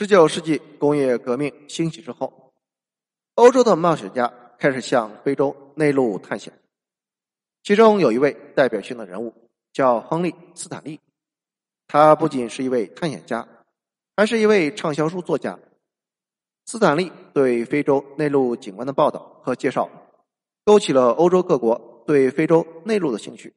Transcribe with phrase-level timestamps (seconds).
[0.00, 2.54] 十九世纪工业革命兴起之后，
[3.34, 6.58] 欧洲的冒险家开始向非洲内陆探险。
[7.62, 9.34] 其中有一位代表性的人物
[9.74, 10.98] 叫亨利·斯坦利，
[11.86, 13.46] 他不仅是一位探险家，
[14.16, 15.58] 还是一位畅销书作家。
[16.64, 19.90] 斯坦利对非洲内陆景观的报道和介绍，
[20.64, 23.52] 勾起了欧洲各国对非洲内陆的兴趣。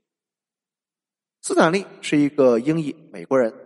[1.42, 3.63] 斯坦利是一个英裔美国人。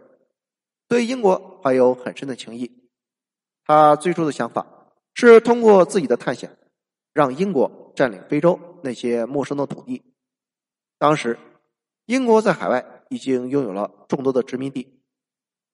[0.88, 2.72] 对英国怀有很深的情谊，
[3.66, 6.58] 他最初的想法是通过自己的探险，
[7.12, 10.02] 让英国占领非洲那些陌生的土地。
[10.98, 11.38] 当时，
[12.06, 15.04] 英国在海外已经拥有了众多的殖民地，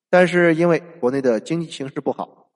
[0.10, 2.52] 但是因为国内的经济形势不好，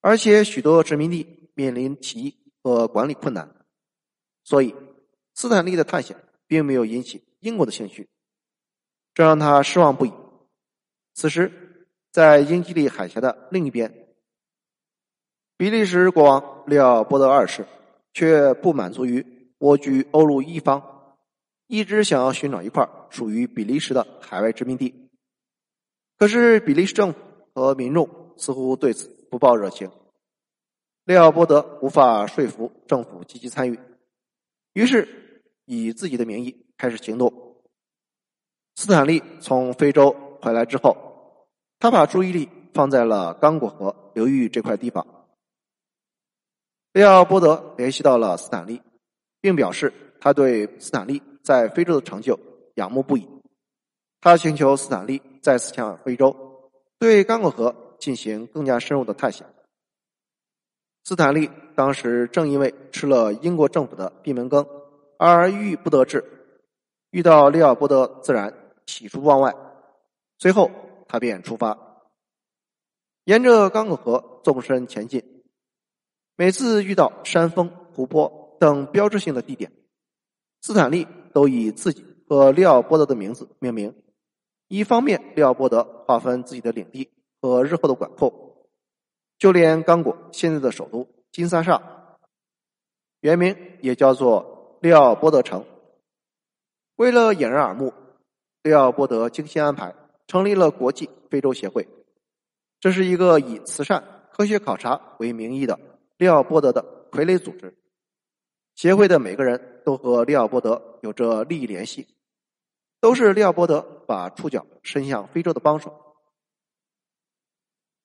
[0.00, 3.54] 而且许多殖民地面临起义和管理困难，
[4.42, 4.74] 所以
[5.34, 8.08] 斯坦利的探险并没有引起英国的兴趣，
[9.12, 10.12] 这让他失望不已。
[11.12, 11.66] 此时。
[12.12, 14.08] 在英吉利海峡的另一边，
[15.56, 17.64] 比利时国王利奥波德二世
[18.12, 19.24] 却不满足于
[19.58, 21.16] 蜗居欧陆一方，
[21.68, 25.08] 一直想要寻找一块属于比利时的海外殖民地。
[26.18, 27.20] 可是比利时政府
[27.54, 29.88] 和民众似乎对此不抱热情，
[31.04, 33.78] 利奥波德无法说服政府积极参与，
[34.72, 37.62] 于是以自己的名义开始行动。
[38.74, 40.10] 斯坦利从非洲
[40.42, 41.09] 回来之后。
[41.80, 45.06] 他把注意力放在了刚果河流域这块地方。
[46.92, 48.82] 利奥波德联系到了斯坦利，
[49.40, 52.38] 并表示他对斯坦利在非洲的成就
[52.74, 53.26] 仰慕不已。
[54.20, 59.46] 他请求斯坦利再次前往非洲，对刚果河进行更加深入的探险。
[61.04, 64.66] 斯坦利当时正因为吃了英国政府的闭门羹
[65.16, 66.22] 而郁郁不得志，
[67.10, 68.52] 遇到利奥波德自然
[68.84, 69.56] 喜出望外。
[70.38, 70.70] 随后。
[71.10, 71.76] 他便出发，
[73.24, 75.42] 沿着刚果河纵身前进。
[76.36, 79.72] 每次遇到山峰、湖泊等标志性的地点，
[80.62, 83.92] 斯坦利都以自己和利奥波德的名字命名，
[84.68, 87.10] 一方面利奥波德划分自己的领地
[87.42, 88.32] 和日后的管控。
[89.36, 91.82] 就连刚果现在的首都金沙萨，
[93.20, 95.66] 原名也叫做利奥波德城。
[96.94, 97.92] 为了掩人耳目，
[98.62, 99.92] 利奥波德精心安排。
[100.30, 101.88] 成立了国际非洲协会，
[102.78, 105.76] 这是一个以慈善、科学考察为名义的
[106.18, 107.76] 利奥波德的傀儡组织。
[108.76, 112.06] 协会的每个人都和利奥波德有着利益联系，
[113.00, 115.92] 都是利奥波德把触角伸向非洲的帮手。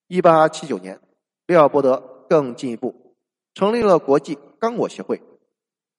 [0.08, 1.00] 一八七九年，
[1.46, 3.16] 利奥波德更进一步
[3.54, 5.22] 成立了国际刚果协会，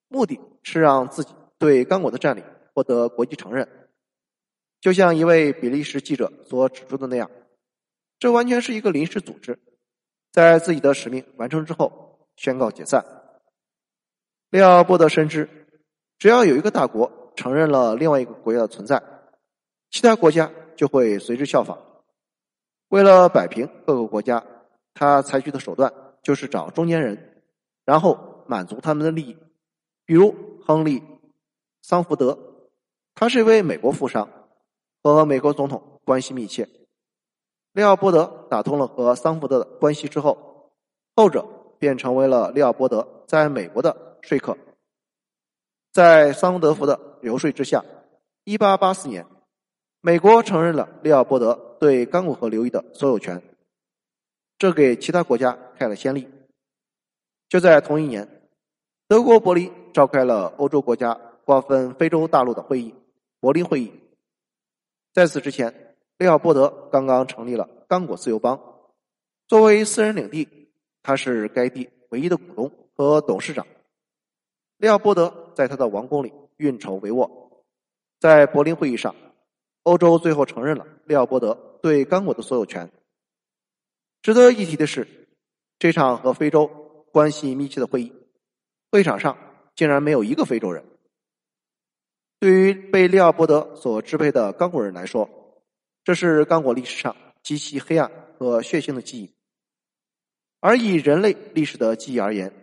[0.09, 3.76] 目的是让自己对刚果的占领获得国际承认。
[4.79, 7.29] 就像一位比利时记者所指出的那样，
[8.19, 9.59] 这完全是一个临时组织，
[10.31, 13.03] 在自己的使命完成之后宣告解散。
[14.49, 15.49] 利奥波德深知，
[16.19, 19.01] 只要有一个大国承认了另外一个国家的存在，
[19.89, 21.77] 其他国家就会随之效仿。
[22.89, 24.45] 为了摆平各个国家，
[24.93, 27.43] 他采取的手段就是找中间人，
[27.83, 29.37] 然后满足他们的利益。
[30.05, 30.99] 比如亨利·
[31.81, 32.37] 桑福德，
[33.15, 34.29] 他是一位美国富商。
[35.03, 36.67] 和美国总统关系密切，
[37.73, 40.71] 利奥波德打通了和桑福德的关系之后，
[41.15, 41.45] 后者
[41.79, 44.57] 便成为了利奥波德在美国的说客。
[45.93, 47.83] 在桑德福的游说之下，
[48.43, 49.25] 一八八四年，
[50.01, 53.41] 美国承认了利奥波德对刚果河流域的所有权，
[54.57, 56.27] 这给其他国家开了先例。
[57.49, 58.27] 就在同一年，
[59.07, 62.93] 德国柏林召开了欧洲国家瓜分非洲大陆的会议——
[63.39, 63.91] 柏林会议。
[65.17, 68.61] 在此之前，利奥波德刚刚成立了刚果自由邦，
[69.47, 70.47] 作为私人领地，
[71.01, 73.65] 他是该地唯一的股东和董事长。
[74.77, 77.31] 利奥波德在他的王宫里运筹帷幄，
[78.19, 79.15] 在柏林会议上，
[79.81, 82.91] 欧洲最后承认了利奥波德对刚果的所有权。
[84.21, 85.07] 值得一提的是，
[85.79, 86.67] 这场和非洲
[87.11, 88.13] 关系密切的会议，
[88.91, 89.35] 会场上
[89.73, 90.85] 竟然没有一个非洲人。
[92.39, 95.27] 对于被利奥波德所支配的刚果人来说，
[96.03, 99.33] 这是刚果历史上极其黑暗和血腥的记忆；
[100.59, 102.53] 而以人类历史的记忆而言，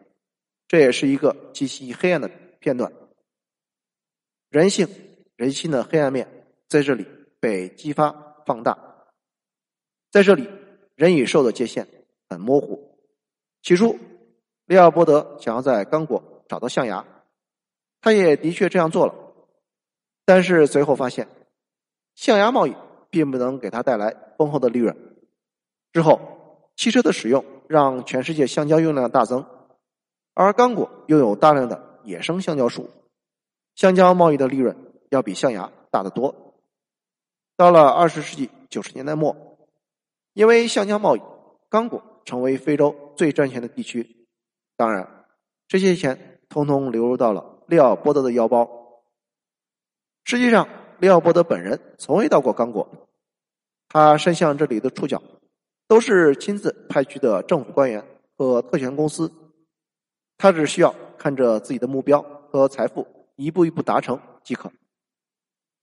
[0.68, 2.30] 这也是一个极其黑暗的
[2.60, 2.92] 片段。
[4.48, 4.88] 人性、
[5.34, 7.04] 人心的黑暗面在这里
[7.40, 8.78] 被激发放大。
[10.12, 10.48] 在这里，
[10.94, 11.88] 人与兽的界限
[12.30, 12.96] 很模糊。
[13.62, 13.98] 起初，
[14.66, 17.04] 利奥波德想要在刚果找到象牙，
[18.00, 19.23] 他也的确这样做了。
[20.26, 21.28] 但是随后发现，
[22.14, 22.74] 象牙贸易
[23.10, 24.96] 并不能给他带来丰厚的利润。
[25.92, 26.18] 之后，
[26.76, 29.44] 汽车的使用让全世界橡胶用量大增，
[30.32, 32.88] 而刚果拥有大量的野生橡胶树，
[33.74, 34.76] 橡胶贸易的利润
[35.10, 36.34] 要比象牙大得多。
[37.56, 39.36] 到了二十世纪九十年代末，
[40.32, 41.22] 因为橡胶贸易，
[41.68, 44.26] 刚果成为非洲最赚钱的地区。
[44.76, 45.26] 当然，
[45.68, 48.83] 这些钱通通流入到了利奥波德的腰包。
[50.24, 50.68] 实际上，
[50.98, 52.88] 利奥波德本人从未到过刚果，
[53.88, 55.22] 他伸向这里的触角。
[55.86, 58.02] 都是亲自派去的政府官员
[58.38, 59.30] 和特权公司，
[60.38, 63.06] 他只需要看着自己的目标和财富
[63.36, 64.72] 一步一步达成即可。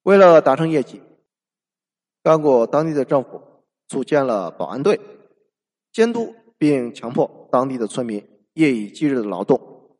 [0.01, 0.99] 为了达成业绩，
[2.23, 3.41] 刚果当地的政府
[3.87, 4.99] 组建了保安队，
[5.91, 9.95] 监督并强迫当地的村民夜以继日的劳动。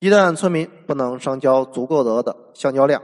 [0.00, 3.02] 一旦村民不能上交足够多的橡胶量，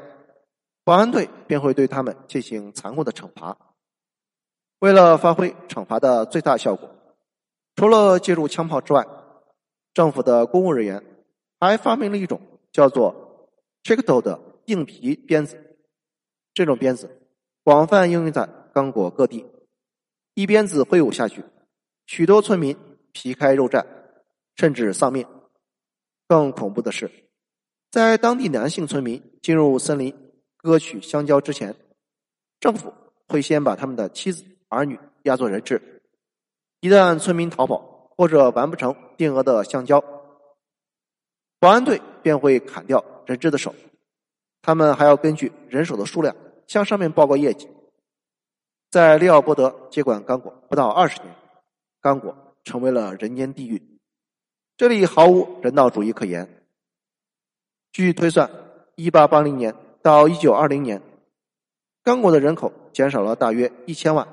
[0.85, 3.57] 保安队便会对他们进行残酷的惩罚。
[4.81, 6.91] 为了发挥惩罚的最大效果，
[7.75, 9.07] 除了借助枪炮之外，
[9.95, 11.03] 政府的公务人员
[11.59, 12.41] 还发明了一种
[12.71, 13.49] 叫做
[13.83, 15.59] “chicto” 的硬皮鞭子。
[16.53, 17.21] 这种鞭子
[17.63, 19.47] 广泛应用在刚果各地。
[20.35, 21.45] 一鞭子挥舞下去，
[22.07, 22.77] 许多村民
[23.13, 23.87] 皮开肉绽，
[24.57, 25.27] 甚至丧命。
[26.27, 27.11] 更恐怖的是，
[27.91, 30.24] 在当地男性村民进入森林
[30.65, 31.77] 割取香蕉之前，
[32.59, 32.91] 政府
[33.29, 34.43] 会先把他们的妻子。
[34.71, 36.03] 儿女压做人质，
[36.81, 40.03] 一旦村民逃跑或者完不成定额的香蕉，
[41.61, 43.73] 保安队便会砍掉人质的手。
[44.63, 46.35] 他们还要根据人手的数量
[46.67, 47.69] 向上面报告业绩。
[48.91, 51.37] 在利奥波德接管刚果不到二十年，
[52.01, 54.01] 刚果成为了人间地狱，
[54.79, 56.67] 这里毫无人道主义可言。
[57.93, 58.51] 据推算，
[58.97, 61.01] 一八八零年到一九二零年，
[62.03, 64.29] 刚果的人口减少了大约一千万。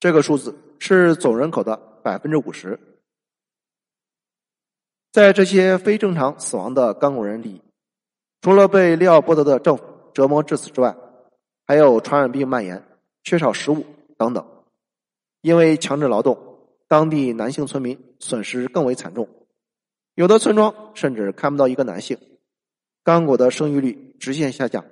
[0.00, 2.76] 这个数字是总人口的百分之五十。
[5.12, 7.62] 在这些非正常死亡的刚果人里，
[8.40, 10.96] 除了被利奥波德的政府折磨致死之外，
[11.64, 12.84] 还有传染病蔓延、
[13.22, 13.86] 缺少食物
[14.16, 14.44] 等等。
[15.42, 16.36] 因为强制劳动，
[16.88, 19.28] 当地男性村民损失更为惨重，
[20.16, 22.18] 有的村庄甚至看不到一个男性。
[23.04, 24.84] 刚果的生育率直线下降。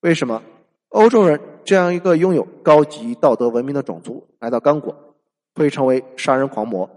[0.00, 0.42] 为什么？
[0.88, 5.16] 欧洲人这样一个拥有高级道德文明的种族来到刚果，
[5.56, 6.88] 会成为杀人狂魔。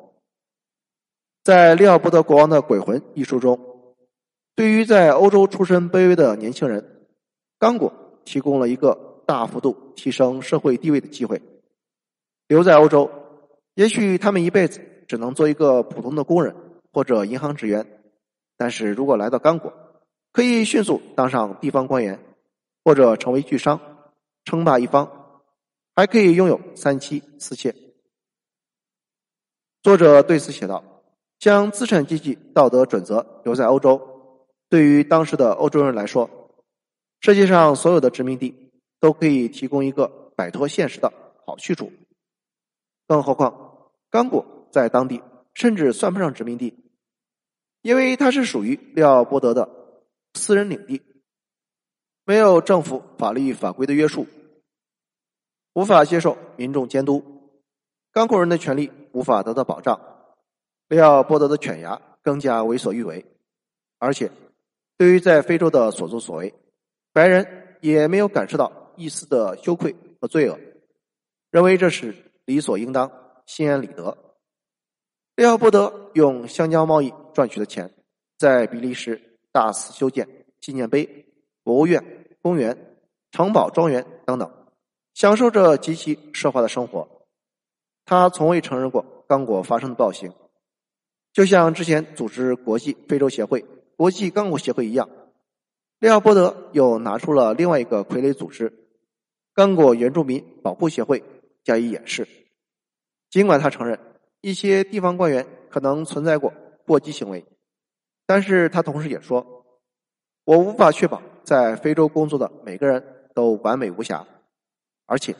[1.43, 3.59] 在利奥波德国王的鬼魂一书中，
[4.55, 7.07] 对于在欧洲出身卑微的年轻人，
[7.57, 7.91] 刚果
[8.23, 11.41] 提供了一个大幅度提升社会地位的机会。
[12.47, 13.09] 留在欧洲，
[13.73, 16.55] 也许他们一辈子只能做一个普通的工人
[16.93, 17.83] 或者银行职员；
[18.57, 19.73] 但是如果来到刚果，
[20.37, 22.19] 可以迅速当上地方官员。
[22.85, 23.81] 或者成为巨商，
[24.45, 25.41] 称霸一方，
[25.93, 27.75] 还可以拥有三妻四妾。
[29.83, 30.81] 作者对此写道
[31.37, 36.29] ：“将资产阶级道德准则留在欧洲，对于当时的欧洲人来说，
[37.19, 41.11] 世界上所有的殖民地都可以提供一个摆脱现实的
[41.45, 41.91] 好去处。
[43.05, 45.21] 更何况，刚果在当地
[45.53, 46.73] 甚至算不上殖民地，
[47.81, 49.67] 因为它是属于利奥波德的
[50.37, 51.01] 私人领地。”
[52.23, 54.27] 没有政府法律法规的约束，
[55.73, 57.23] 无法接受民众监督，
[58.11, 59.97] 刚果人的权利无法得到保障，
[60.89, 63.25] 利奥波德的犬牙更加为所欲为，
[63.97, 64.29] 而且
[64.97, 66.53] 对于在非洲的所作所为，
[67.13, 70.59] 白人也没有感受到一丝的羞愧和罪恶，
[71.49, 72.13] 认为这是
[72.43, 73.09] 理所应当、
[73.45, 74.17] 心安理得。
[75.37, 77.89] 利奥波德用香蕉贸易赚取的钱，
[78.37, 79.21] 在比利时
[79.57, 81.25] 大肆修建纪念碑、
[81.63, 82.03] 博物院。
[82.39, 82.95] 公园、
[83.31, 84.49] 城堡、庄园等等，
[85.13, 87.25] 享受着极其奢华的生活。
[88.05, 90.31] 他从未承认过刚果发生的暴行，
[91.33, 93.65] 就像之前组织国际非洲协会、
[93.97, 95.09] 国际刚果协会一样。
[95.99, 98.71] 利奥波德又拿出了另外一个傀儡组织——
[99.53, 101.23] 刚果原住民保护协会
[101.65, 102.25] 加以掩饰。
[103.29, 103.99] 尽管他承认
[104.39, 106.53] 一些地方官员可能存在过
[106.85, 107.43] 过激行为，
[108.27, 109.65] 但是他同时也说
[110.45, 114.27] ：“我无法确保。”在非洲工作的每个人都完美无瑕，
[115.05, 115.33] 而且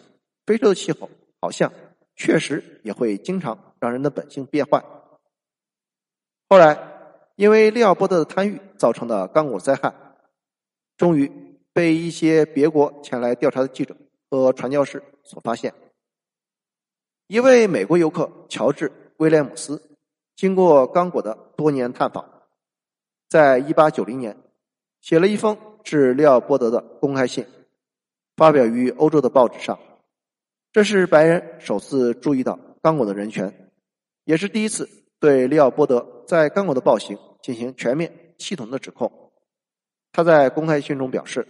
[0.45, 1.09] 非洲的气候
[1.41, 1.69] 好像
[2.15, 4.81] 确实也会经常让人的本性变坏。
[6.47, 6.79] 后来，
[7.35, 9.93] 因为利奥波德的贪欲造成的刚果灾害，
[10.95, 11.29] 终于
[11.73, 13.97] 被一些别国前来调查的记者
[14.29, 15.73] 和传教士所发现。
[17.27, 19.97] 一位美国游客乔治·威廉姆斯
[20.37, 22.36] 经过刚果的多年探访，
[23.29, 24.37] 在一八九零年
[25.01, 25.57] 写了一封。
[25.87, 27.47] 致利奥波德的公开信，
[28.35, 29.79] 发表于欧洲的报纸上。
[30.73, 33.71] 这是白人首次注意到刚果的人权，
[34.25, 39.31] 也是第一次对利奥波德在刚果的暴行进行全面、系统的指控。
[40.11, 41.47] 他在公开信中表示，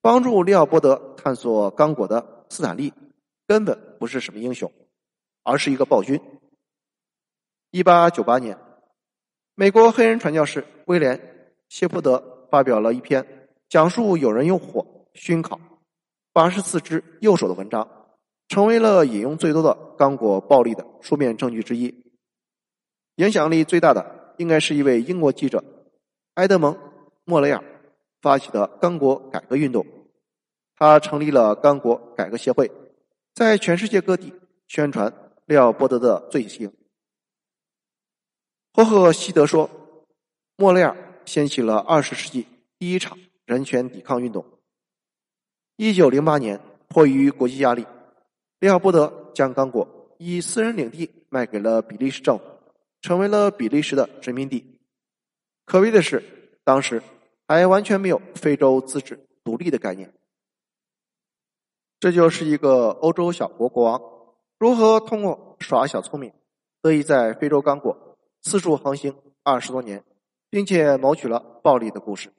[0.00, 2.92] 帮助利奥波德探索刚果的斯坦利
[3.48, 4.70] 根本不是什么英雄，
[5.42, 6.20] 而是一个暴君。
[7.72, 8.56] 一八九八年，
[9.60, 11.16] 美国黑人传教士威廉·
[11.68, 15.58] 谢泼德发表了一篇讲述有人用火熏烤
[16.32, 17.88] 八十四只右手的文章。
[18.46, 21.92] 成为了引用最多的刚果暴力的书面证据之一。
[23.16, 25.64] 影响力最大的应该是一位英国记者
[26.34, 26.72] 埃德蒙·
[27.24, 27.60] 莫雷尔
[28.22, 29.84] 发起的刚果改革运动。
[30.76, 32.70] 他成立了刚果改革协会，
[33.34, 34.32] 在全世界各地
[34.68, 35.12] 宣传
[35.46, 36.72] 利奥波德的罪行。
[38.78, 39.68] 霍赫希德说，
[40.54, 42.46] 莫雷尔掀起了二十世纪
[42.78, 44.46] 第一场人权抵抗运动。
[45.74, 47.84] 一九零八年，迫于国际压力。
[48.60, 52.44] 利奥波德将刚果以私人领地卖给了比利时政府，
[53.02, 54.78] 成为了比利时的殖民地。
[55.64, 56.22] 可悲的是，
[56.62, 57.02] 当时
[57.48, 60.14] 还完全没有非洲自治独立的概念。
[61.98, 64.00] 这就是一个欧洲小国国王
[64.56, 66.32] 如何通过耍小聪明，
[66.80, 68.07] 得以在非洲刚果
[68.42, 70.04] 四处横行二十多年，
[70.50, 72.32] 并且谋取了暴利的故事。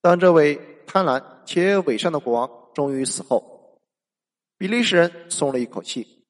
[0.00, 3.80] 当这位贪婪且伪善的国王终于死后。
[4.56, 6.24] 比利时人松了一口气，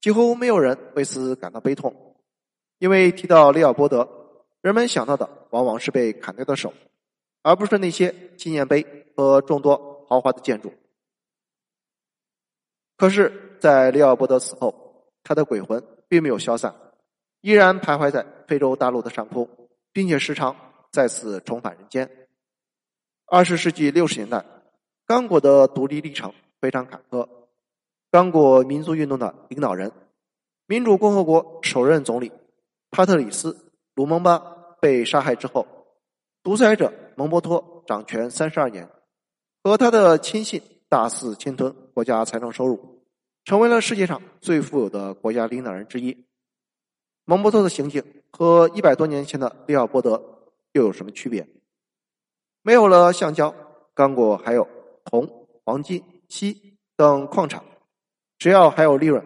[0.00, 2.16] 几乎没有人为此感到悲痛，
[2.78, 4.06] 因为提到利奥波德，
[4.60, 6.72] 人们想到的往往是被砍掉的手，
[7.42, 10.72] 而不是那些纪念碑和众多豪华的建筑。
[12.98, 16.76] 可是，在利奥波德死后，他的鬼魂并没有消散，
[17.42, 19.48] 依然徘徊在非洲大陆的上空，
[19.92, 20.56] 并且时常
[20.92, 22.08] 再次重返人间。
[23.26, 24.44] 二十世纪六十年代，
[25.06, 27.28] 刚果的独立历程非常坎坷。
[28.12, 29.90] 刚果民族运动的领导人、
[30.66, 32.30] 民主共和国首任总理
[32.90, 33.52] 帕特里斯·
[33.94, 34.38] 卢蒙巴
[34.80, 35.66] 被杀害之后，
[36.44, 38.88] 独裁者蒙波托掌权三十二年，
[39.64, 43.02] 和他的亲信大肆侵吞国家财政收入，
[43.44, 46.24] 成为了世界上最富有的国家领导人之一。
[47.24, 50.22] 蒙博托的行径和一百多年前的利奥波德
[50.72, 51.46] 又有什么区别？
[52.62, 53.54] 没有了橡胶，
[53.94, 54.66] 刚果还有
[55.04, 57.62] 铜、黄金、锡等矿产。
[58.38, 59.24] 只要还有利润，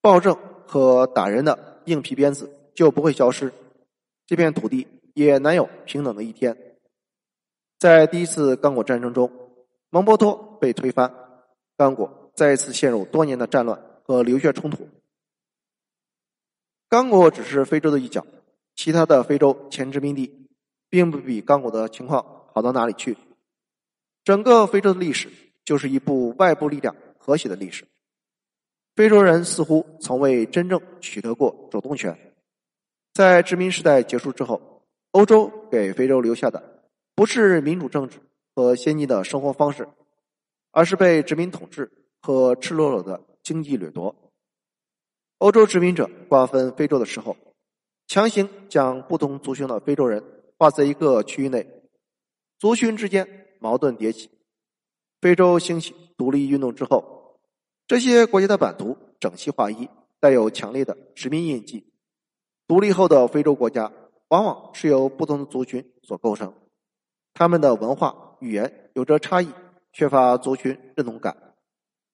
[0.00, 3.52] 暴政和打人的硬皮鞭子就不会消失，
[4.26, 6.56] 这片土地也难有平等的一天。
[7.78, 9.30] 在第一次刚果战争中，
[9.90, 11.14] 蒙博托被推翻，
[11.76, 14.88] 刚果再一次陷入多年的战乱和流血冲突。
[16.94, 18.24] 刚果只是非洲的一角，
[18.76, 20.46] 其他的非洲前殖民地
[20.88, 23.16] 并不比刚果的情况好到哪里去。
[24.22, 25.28] 整个非洲的历史
[25.64, 26.94] 就是一部外部力量。
[27.18, 27.84] 和谐的历史，
[28.94, 32.16] 非洲人似乎从未真正取得过主动权。
[33.12, 36.84] 在殖民时代结束之后，欧洲给非洲留下的
[37.16, 38.20] 不是民主政治
[38.54, 39.88] 和先进的生活方式，
[40.70, 44.14] 而是被殖民统治和赤裸裸的经济掠夺。
[45.38, 47.36] 欧洲殖民者瓜分非洲的时候，
[48.06, 50.22] 强行将不同族群的非洲人
[50.56, 51.66] 划在一个区域内，
[52.58, 54.30] 族群之间矛盾迭起。
[55.20, 57.40] 非洲兴起独立运动之后，
[57.86, 59.88] 这些国家的版图整齐划一，
[60.20, 61.92] 带有强烈的殖民印记。
[62.66, 63.92] 独立后的非洲国家
[64.28, 66.54] 往往是由不同的族群所构成，
[67.34, 69.48] 他们的文化、语言有着差异，
[69.92, 71.54] 缺乏族群认同感，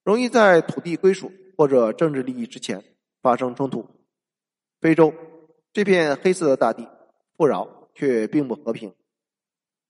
[0.04, 2.82] 容易在土地归属或者政治利益之前
[3.22, 3.86] 发生冲突。
[4.80, 5.12] 非洲
[5.72, 6.88] 这片黑色的大地
[7.36, 8.94] 富饶却并不和平，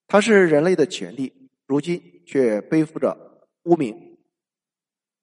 [0.06, 1.32] 它是人类的起源地。
[1.66, 4.18] 如今却背负着污名，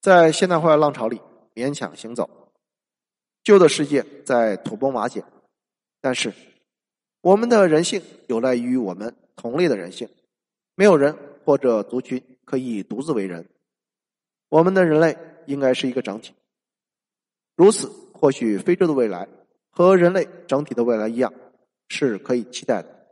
[0.02, 1.22] 在现代化浪潮里
[1.54, 2.54] 勉强行走，
[3.44, 5.26] 旧的世界在土崩瓦解。
[6.00, 6.32] 但是，
[7.20, 10.08] 我们的人性有赖于我们同类的人性，
[10.76, 13.46] 没有人或者族群可以独自为人。
[14.48, 16.34] 我们的人类应该是一个整体。
[17.58, 19.28] 如此，或许非洲的未来
[19.72, 21.34] 和人类整体的未来一样，
[21.90, 23.08] 是可以期待的。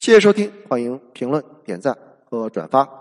[0.00, 2.99] 谢谢收听，欢迎评论、点赞和转发。